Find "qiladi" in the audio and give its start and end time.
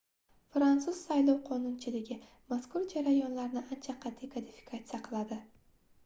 5.09-5.39